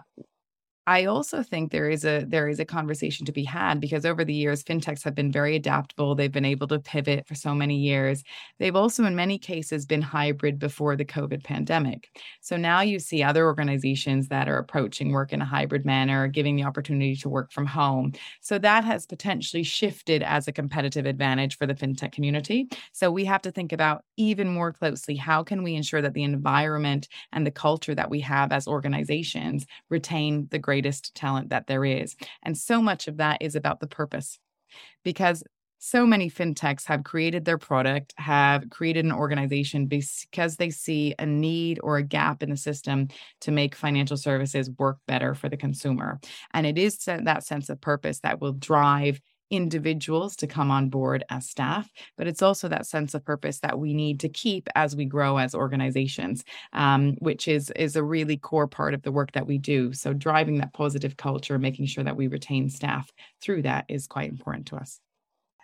I 0.85 1.05
also 1.05 1.43
think 1.43 1.71
there 1.71 1.89
is 1.89 2.03
a 2.03 2.25
there 2.27 2.49
is 2.49 2.59
a 2.59 2.65
conversation 2.65 3.25
to 3.25 3.31
be 3.31 3.45
had 3.45 3.79
because 3.79 4.05
over 4.05 4.25
the 4.25 4.33
years 4.33 4.63
fintechs 4.65 5.03
have 5.05 5.15
been 5.15 5.31
very 5.31 5.55
adaptable. 5.55 6.13
They've 6.13 6.29
been 6.31 6.43
able 6.43 6.67
to 6.67 6.79
pivot 6.79 7.25
for 7.25 7.35
so 7.35 7.55
many 7.55 7.77
years. 7.77 8.21
They've 8.59 8.75
also 8.75 9.05
in 9.05 9.15
many 9.15 9.37
cases 9.37 9.85
been 9.85 10.01
hybrid 10.01 10.59
before 10.59 10.97
the 10.97 11.05
COVID 11.05 11.41
pandemic. 11.41 12.09
So 12.41 12.57
now 12.57 12.81
you 12.81 12.99
see 12.99 13.23
other 13.23 13.45
organizations 13.45 14.27
that 14.27 14.49
are 14.49 14.57
approaching 14.57 15.13
work 15.13 15.31
in 15.31 15.41
a 15.41 15.45
hybrid 15.45 15.85
manner, 15.85 16.27
giving 16.27 16.57
the 16.57 16.65
opportunity 16.65 17.15
to 17.15 17.29
work 17.29 17.53
from 17.53 17.65
home. 17.65 18.11
So 18.41 18.59
that 18.59 18.83
has 18.83 19.05
potentially 19.05 19.63
shifted 19.63 20.21
as 20.21 20.49
a 20.49 20.51
competitive 20.51 21.05
advantage 21.05 21.57
for 21.57 21.65
the 21.65 21.75
fintech 21.75 22.11
community. 22.11 22.67
So 22.91 23.09
we 23.09 23.23
have 23.23 23.41
to 23.43 23.51
think 23.51 23.71
about 23.71 24.03
even 24.17 24.49
more 24.49 24.73
closely 24.73 25.15
how 25.15 25.43
can 25.43 25.63
we 25.63 25.75
ensure 25.75 26.01
that 26.01 26.13
the 26.13 26.23
environment 26.23 27.07
and 27.31 27.47
the 27.47 27.51
culture 27.51 27.95
that 27.95 28.09
we 28.09 28.19
have 28.19 28.51
as 28.51 28.67
organizations 28.67 29.65
retain 29.89 30.47
the 30.51 30.59
great 30.59 30.72
greatest 30.73 31.13
talent 31.13 31.49
that 31.49 31.67
there 31.67 31.85
is. 31.85 32.15
And 32.41 32.57
so 32.57 32.81
much 32.81 33.07
of 33.07 33.17
that 33.17 33.41
is 33.41 33.55
about 33.55 33.79
the 33.79 33.87
purpose 33.87 34.39
because 35.03 35.43
so 35.77 36.05
many 36.05 36.31
fintechs 36.31 36.85
have 36.85 37.03
created 37.03 37.45
their 37.45 37.57
product, 37.57 38.13
have 38.17 38.69
created 38.71 39.05
an 39.05 39.11
organization 39.11 39.85
because 39.85 40.55
they 40.55 40.69
see 40.69 41.13
a 41.19 41.25
need 41.25 41.79
or 41.83 41.97
a 41.97 42.03
gap 42.03 42.41
in 42.41 42.49
the 42.49 42.57
system 42.57 43.09
to 43.41 43.51
make 43.51 43.75
financial 43.75 44.17
services 44.17 44.71
work 44.79 44.97
better 45.07 45.35
for 45.35 45.49
the 45.49 45.57
consumer. 45.57 46.19
And 46.53 46.65
it 46.65 46.77
is 46.79 46.97
that 47.05 47.43
sense 47.43 47.69
of 47.69 47.81
purpose 47.81 48.21
that 48.21 48.41
will 48.41 48.53
drive 48.53 49.19
individuals 49.53 50.35
to 50.37 50.47
come 50.47 50.71
on 50.71 50.89
board 50.89 51.23
as 51.29 51.47
staff, 51.47 51.87
but 52.17 52.27
it's 52.27 52.41
also 52.41 52.67
that 52.67 52.87
sense 52.87 53.13
of 53.13 53.23
purpose 53.23 53.59
that 53.59 53.77
we 53.77 53.93
need 53.93 54.19
to 54.19 54.27
keep 54.27 54.67
as 54.75 54.95
we 54.95 55.05
grow 55.05 55.37
as 55.37 55.53
organizations, 55.53 56.43
um, 56.73 57.13
which 57.19 57.47
is 57.47 57.71
is 57.75 57.95
a 57.95 58.03
really 58.03 58.35
core 58.35 58.67
part 58.67 58.95
of 58.95 59.03
the 59.03 59.11
work 59.11 59.31
that 59.33 59.45
we 59.45 59.59
do. 59.59 59.93
So 59.93 60.11
driving 60.11 60.57
that 60.57 60.73
positive 60.73 61.17
culture, 61.17 61.59
making 61.59 61.85
sure 61.85 62.03
that 62.03 62.17
we 62.17 62.27
retain 62.27 62.67
staff 62.69 63.11
through 63.41 63.61
that 63.61 63.85
is 63.87 64.07
quite 64.07 64.29
important 64.29 64.65
to 64.67 64.75
us. 64.75 64.99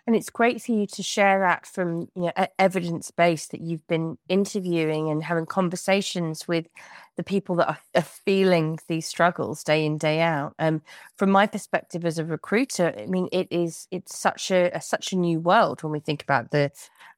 And 0.06 0.16
it's 0.16 0.30
great 0.30 0.62
for 0.62 0.72
you 0.72 0.86
to 0.86 1.02
share 1.02 1.40
that 1.40 1.66
from 1.66 2.08
you 2.16 2.32
know, 2.36 2.46
evidence 2.58 3.10
based 3.10 3.50
that 3.50 3.60
you've 3.60 3.86
been 3.86 4.18
interviewing 4.28 5.10
and 5.10 5.22
having 5.22 5.46
conversations 5.46 6.48
with 6.48 6.66
the 7.20 7.24
people 7.24 7.54
that 7.54 7.68
are, 7.68 7.78
are, 7.94 8.00
feeling 8.00 8.78
these 8.88 9.06
struggles 9.06 9.62
day 9.62 9.84
in 9.84 9.98
day 9.98 10.22
out. 10.22 10.54
Um, 10.58 10.80
from 11.18 11.30
my 11.30 11.46
perspective 11.46 12.06
as 12.06 12.18
a 12.18 12.24
recruiter, 12.24 12.94
I 12.96 13.04
mean, 13.04 13.28
it 13.30 13.46
is 13.50 13.86
it's 13.90 14.18
such 14.18 14.50
a, 14.50 14.70
a 14.74 14.80
such 14.80 15.12
a 15.12 15.16
new 15.16 15.38
world 15.38 15.82
when 15.82 15.92
we 15.92 16.00
think 16.00 16.22
about 16.22 16.50
the 16.50 16.70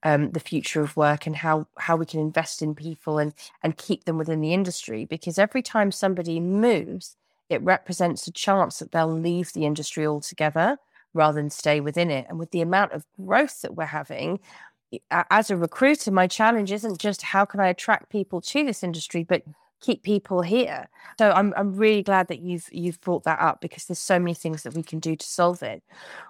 um, 0.02 0.32
the 0.32 0.40
future 0.40 0.80
of 0.80 0.96
work 0.96 1.24
and 1.24 1.36
how 1.36 1.68
how 1.78 1.94
we 1.94 2.04
can 2.04 2.18
invest 2.18 2.62
in 2.62 2.74
people 2.74 3.18
and 3.18 3.32
and 3.62 3.76
keep 3.76 4.04
them 4.04 4.18
within 4.18 4.40
the 4.40 4.52
industry. 4.52 5.04
Because 5.04 5.38
every 5.38 5.62
time 5.62 5.92
somebody 5.92 6.40
moves, 6.40 7.16
it 7.48 7.62
represents 7.62 8.26
a 8.26 8.32
chance 8.32 8.80
that 8.80 8.90
they'll 8.90 9.06
leave 9.06 9.52
the 9.52 9.66
industry 9.66 10.04
altogether 10.04 10.78
rather 11.14 11.36
than 11.40 11.50
stay 11.50 11.78
within 11.78 12.10
it. 12.10 12.26
And 12.28 12.40
with 12.40 12.50
the 12.50 12.62
amount 12.62 12.90
of 12.90 13.06
growth 13.16 13.62
that 13.62 13.76
we're 13.76 13.84
having, 13.84 14.40
as 15.10 15.48
a 15.48 15.56
recruiter, 15.56 16.10
my 16.10 16.26
challenge 16.26 16.72
isn't 16.72 16.98
just 16.98 17.22
how 17.22 17.44
can 17.44 17.60
I 17.60 17.68
attract 17.68 18.10
people 18.10 18.40
to 18.40 18.64
this 18.64 18.82
industry, 18.82 19.22
but 19.22 19.44
keep 19.82 20.02
people 20.02 20.40
here. 20.40 20.88
So 21.18 21.30
I'm 21.32 21.52
I'm 21.56 21.74
really 21.74 22.02
glad 22.02 22.28
that 22.28 22.40
you've 22.40 22.68
you've 22.72 23.00
brought 23.00 23.24
that 23.24 23.40
up 23.40 23.60
because 23.60 23.84
there's 23.84 23.98
so 23.98 24.18
many 24.18 24.34
things 24.34 24.62
that 24.62 24.74
we 24.74 24.82
can 24.82 24.98
do 25.00 25.14
to 25.14 25.26
solve 25.26 25.62
it. 25.62 25.82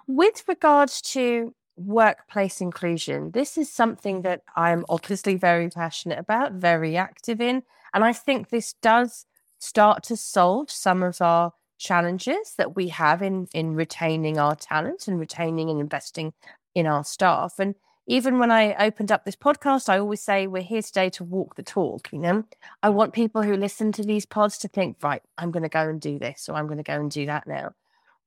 With 0.07 0.43
regards 0.47 1.01
to 1.13 1.55
workplace 1.77 2.59
inclusion, 2.59 3.31
this 3.31 3.57
is 3.57 3.71
something 3.71 4.23
that 4.23 4.41
I'm 4.55 4.85
obviously 4.89 5.35
very 5.35 5.69
passionate 5.69 6.19
about, 6.19 6.53
very 6.53 6.97
active 6.97 7.39
in, 7.39 7.63
and 7.93 8.03
I 8.03 8.11
think 8.11 8.49
this 8.49 8.73
does 8.81 9.25
start 9.59 10.03
to 10.03 10.17
solve 10.17 10.69
some 10.69 11.03
of 11.03 11.21
our 11.21 11.53
challenges 11.77 12.55
that 12.57 12.75
we 12.75 12.89
have 12.89 13.21
in 13.21 13.47
in 13.53 13.75
retaining 13.75 14.37
our 14.37 14.55
talent 14.55 15.07
and 15.07 15.19
retaining 15.19 15.69
and 15.69 15.79
investing 15.79 16.33
in 16.75 16.87
our 16.87 17.03
staff. 17.03 17.59
And 17.59 17.75
even 18.05 18.37
when 18.39 18.51
I 18.51 18.75
opened 18.85 19.11
up 19.11 19.23
this 19.23 19.35
podcast, 19.35 19.87
I 19.87 19.99
always 19.99 20.21
say 20.21 20.47
we're 20.47 20.61
here 20.61 20.81
today 20.81 21.09
to 21.11 21.23
walk 21.23 21.55
the 21.55 21.63
talk. 21.63 22.11
You 22.11 22.19
know, 22.19 22.43
I 22.81 22.89
want 22.89 23.13
people 23.13 23.43
who 23.43 23.55
listen 23.55 23.91
to 23.93 24.03
these 24.03 24.25
pods 24.25 24.57
to 24.59 24.67
think, 24.67 24.97
right, 25.01 25.23
I'm 25.37 25.51
going 25.51 25.63
to 25.63 25.69
go 25.69 25.87
and 25.87 26.01
do 26.01 26.19
this, 26.19 26.49
or 26.49 26.55
I'm 26.55 26.67
going 26.67 26.77
to 26.77 26.83
go 26.83 26.99
and 26.99 27.09
do 27.09 27.25
that 27.27 27.47
now. 27.47 27.73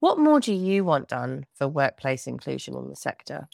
What 0.00 0.18
more 0.18 0.40
do 0.40 0.52
you 0.52 0.85
want 0.85 1.09
done 1.09 1.47
for 1.54 1.68
workplace 1.68 2.26
inclusion 2.26 2.75
in 2.76 2.88
the 2.88 2.97
sector? 2.97 3.49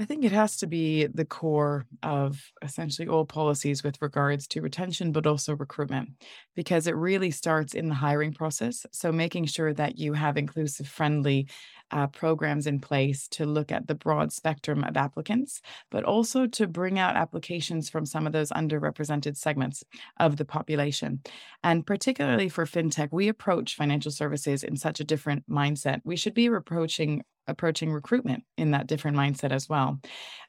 I 0.00 0.04
think 0.04 0.24
it 0.24 0.30
has 0.30 0.56
to 0.58 0.68
be 0.68 1.06
the 1.06 1.24
core 1.24 1.84
of 2.04 2.52
essentially 2.62 3.08
all 3.08 3.24
policies 3.24 3.82
with 3.82 4.00
regards 4.00 4.46
to 4.48 4.60
retention, 4.62 5.10
but 5.10 5.26
also 5.26 5.56
recruitment, 5.56 6.10
because 6.54 6.86
it 6.86 6.94
really 6.94 7.32
starts 7.32 7.74
in 7.74 7.88
the 7.88 7.96
hiring 7.96 8.32
process. 8.32 8.86
So, 8.92 9.10
making 9.10 9.46
sure 9.46 9.74
that 9.74 9.98
you 9.98 10.12
have 10.12 10.36
inclusive, 10.36 10.86
friendly 10.86 11.48
uh, 11.90 12.06
programs 12.06 12.68
in 12.68 12.78
place 12.78 13.26
to 13.28 13.44
look 13.44 13.72
at 13.72 13.88
the 13.88 13.94
broad 13.96 14.32
spectrum 14.32 14.84
of 14.84 14.96
applicants, 14.96 15.60
but 15.90 16.04
also 16.04 16.46
to 16.46 16.68
bring 16.68 17.00
out 17.00 17.16
applications 17.16 17.90
from 17.90 18.06
some 18.06 18.24
of 18.24 18.32
those 18.32 18.50
underrepresented 18.50 19.36
segments 19.36 19.82
of 20.20 20.36
the 20.36 20.44
population. 20.44 21.20
And 21.64 21.84
particularly 21.84 22.48
for 22.48 22.66
fintech, 22.66 23.08
we 23.10 23.26
approach 23.26 23.74
financial 23.74 24.12
services 24.12 24.62
in 24.62 24.76
such 24.76 25.00
a 25.00 25.04
different 25.04 25.48
mindset. 25.50 26.02
We 26.04 26.14
should 26.14 26.34
be 26.34 26.46
approaching 26.46 27.24
approaching 27.48 27.92
recruitment 27.92 28.44
in 28.56 28.70
that 28.70 28.86
different 28.86 29.16
mindset 29.16 29.50
as 29.50 29.68
well. 29.68 29.98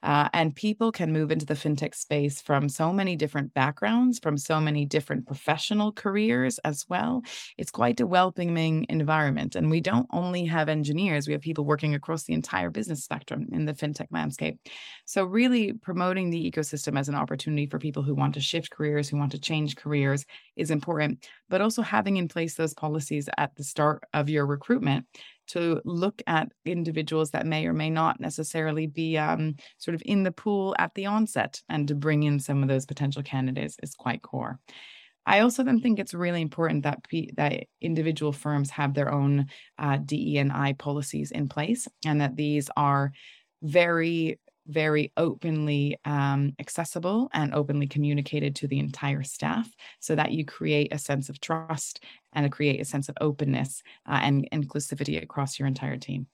Uh, 0.03 0.29
and 0.33 0.55
people 0.55 0.91
can 0.91 1.11
move 1.11 1.31
into 1.31 1.45
the 1.45 1.53
fintech 1.53 1.95
space 1.95 2.41
from 2.41 2.69
so 2.69 2.93
many 2.93 3.15
different 3.15 3.53
backgrounds, 3.53 4.19
from 4.19 4.37
so 4.37 4.59
many 4.59 4.85
different 4.85 5.25
professional 5.25 5.91
careers 5.91 6.57
as 6.59 6.85
well. 6.87 7.21
It's 7.57 7.71
quite 7.71 7.99
a 7.99 8.07
welcoming 8.07 8.85
environment. 8.89 9.55
And 9.55 9.69
we 9.69 9.81
don't 9.81 10.07
only 10.11 10.45
have 10.45 10.69
engineers, 10.69 11.27
we 11.27 11.33
have 11.33 11.41
people 11.41 11.65
working 11.65 11.95
across 11.95 12.23
the 12.23 12.33
entire 12.33 12.69
business 12.69 13.03
spectrum 13.03 13.47
in 13.51 13.65
the 13.65 13.73
fintech 13.73 14.07
landscape. 14.11 14.59
So, 15.05 15.23
really 15.23 15.73
promoting 15.73 16.29
the 16.29 16.51
ecosystem 16.51 16.97
as 16.97 17.09
an 17.09 17.15
opportunity 17.15 17.65
for 17.65 17.79
people 17.79 18.03
who 18.03 18.15
want 18.15 18.35
to 18.35 18.41
shift 18.41 18.69
careers, 18.71 19.09
who 19.09 19.17
want 19.17 19.31
to 19.31 19.39
change 19.39 19.75
careers 19.75 20.25
is 20.55 20.71
important, 20.71 21.27
but 21.49 21.61
also 21.61 21.81
having 21.81 22.17
in 22.17 22.27
place 22.27 22.55
those 22.55 22.73
policies 22.73 23.29
at 23.37 23.55
the 23.55 23.63
start 23.63 24.03
of 24.13 24.29
your 24.29 24.45
recruitment 24.45 25.05
to 25.49 25.81
look 25.85 26.21
at 26.27 26.51
individuals 26.65 27.31
that 27.31 27.45
may 27.45 27.65
or 27.65 27.73
may 27.73 27.89
not 27.89 28.19
necessarily 28.19 28.87
be 28.87 29.17
um, 29.17 29.55
sort 29.77 29.95
of 29.95 30.01
in 30.05 30.23
the 30.23 30.31
pool 30.31 30.75
at 30.79 30.93
the 30.95 31.05
onset 31.05 31.61
and 31.69 31.87
to 31.87 31.95
bring 31.95 32.23
in 32.23 32.39
some 32.39 32.61
of 32.61 32.69
those 32.69 32.85
potential 32.85 33.23
candidates 33.23 33.77
is 33.83 33.95
quite 33.95 34.21
core. 34.21 34.59
I 35.25 35.41
also 35.41 35.63
then 35.63 35.79
think 35.79 35.99
it's 35.99 36.13
really 36.13 36.41
important 36.41 36.83
that 36.83 37.03
P- 37.07 37.31
that 37.35 37.67
individual 37.81 38.31
firms 38.31 38.71
have 38.71 38.93
their 38.93 39.11
own 39.11 39.47
uh, 39.77 39.97
DE 39.97 40.37
and 40.37 40.51
I 40.51 40.73
policies 40.73 41.31
in 41.31 41.49
place, 41.49 41.87
and 42.05 42.21
that 42.21 42.35
these 42.35 42.69
are 42.75 43.11
very 43.61 44.39
very 44.69 45.11
openly 45.17 45.97
um, 46.05 46.53
accessible 46.59 47.29
and 47.33 47.53
openly 47.53 47.87
communicated 47.87 48.55
to 48.55 48.67
the 48.67 48.79
entire 48.79 49.23
staff 49.23 49.69
so 49.99 50.15
that 50.15 50.31
you 50.31 50.45
create 50.45 50.93
a 50.93 50.97
sense 50.97 51.29
of 51.29 51.41
trust 51.41 52.03
and 52.33 52.51
create 52.51 52.79
a 52.79 52.85
sense 52.85 53.09
of 53.09 53.17
openness 53.19 53.83
uh, 54.07 54.19
and 54.21 54.47
inclusivity 54.51 55.21
across 55.21 55.59
your 55.59 55.67
entire 55.67 55.97
team. 55.97 56.27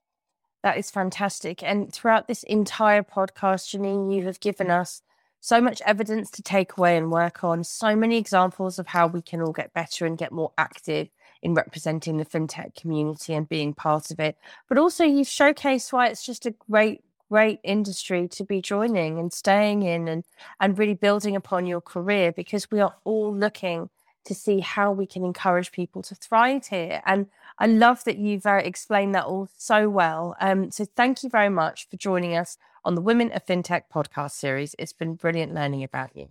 That 0.64 0.78
is 0.78 0.90
fantastic. 0.90 1.64
And 1.64 1.94
throughout 1.94 2.28
this 2.28 2.44
entire 2.44 3.04
podcast, 3.04 3.70
Janine, 3.70 4.16
you 4.16 4.26
have 4.26 4.40
given 4.40 4.72
us 4.72 5.02
so 5.40 5.62
much 5.62 5.80
evidence 5.86 6.32
to 6.32 6.42
take 6.42 6.76
away 6.76 6.98
and 6.98 7.12
work 7.12 7.44
on, 7.44 7.64
so 7.64 7.96
many 7.96 8.18
examples 8.18 8.80
of 8.80 8.88
how 8.88 9.06
we 9.06 9.22
can 9.22 9.42
all 9.42 9.52
get 9.52 9.74
better 9.74 10.08
and 10.08 10.18
get 10.18 10.32
more 10.32 10.52
active 10.58 11.08
in 11.44 11.54
representing 11.54 12.18
the 12.18 12.26
fintech 12.26 12.74
community 12.74 13.36
and 13.36 13.48
being 13.48 13.72
part 13.72 14.10
of 14.10 14.20
it. 14.20 14.36
But 14.68 14.80
also, 14.80 15.04
you've 15.04 15.28
showcased 15.28 15.94
why 15.94 16.08
it's 16.08 16.26
just 16.26 16.48
a 16.48 16.56
great, 16.68 17.04
great 17.30 17.60
industry 17.64 18.28
to 18.28 18.44
be 18.44 18.62
joining 18.62 19.20
and 19.20 19.34
staying 19.34 19.84
in 19.84 20.08
and, 20.08 20.24
and 20.60 20.78
really 20.78 20.94
building 20.94 21.36
upon 21.36 21.66
your 21.66 21.82
career 21.82 22.32
because 22.32 22.70
we 22.72 22.80
are 22.80 22.96
all 23.04 23.34
looking 23.34 23.90
to 24.26 24.34
see 24.34 24.60
how 24.60 24.92
we 24.92 25.06
can 25.06 25.24
encourage 25.24 25.72
people 25.72 26.02
to 26.02 26.16
thrive 26.16 26.68
here. 26.68 27.02
And 27.06 27.28
I 27.60 27.68
love 27.68 28.04
that 28.06 28.18
you've 28.18 28.46
uh, 28.46 28.62
explained 28.64 29.16
that 29.16 29.26
all 29.26 29.48
so 29.56 29.88
well. 29.90 30.36
Um, 30.42 30.72
so 30.72 30.86
thank 30.96 31.24
you 31.24 31.30
very 31.30 31.50
much 31.50 31.88
for 31.90 31.98
joining 31.98 32.36
us 32.36 32.58
on 32.84 32.96
the 32.96 33.02
Women 33.02 33.32
of 33.32 33.46
FinTech 33.46 33.84
podcast 33.94 34.32
series. 34.32 34.76
It's 34.78 34.94
been 34.94 35.16
brilliant 35.16 35.54
learning 35.54 35.84
about 35.84 36.16
you. 36.16 36.30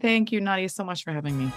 Thank 0.00 0.30
you, 0.30 0.40
Nadia, 0.40 0.68
so 0.68 0.84
much 0.84 1.02
for 1.02 1.12
having 1.12 1.38
me. 1.38 1.52